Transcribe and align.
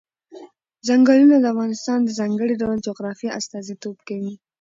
چنګلونه 0.85 1.35
د 1.39 1.45
افغانستان 1.53 1.99
د 2.03 2.09
ځانګړي 2.19 2.53
ډول 2.61 2.77
جغرافیه 2.87 3.35
استازیتوب 3.39 3.97
کوي. 4.07 4.33